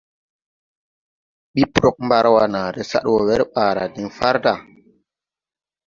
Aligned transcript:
Ɓi 1.53 1.63
prɔg 1.73 1.95
Marwa 2.09 2.43
nããre 2.53 2.81
sad 2.91 3.03
wɔ 3.11 3.19
wɛr 3.27 3.41
ɓaara 3.53 3.83
diŋ 3.93 4.07
farda. 4.17 4.53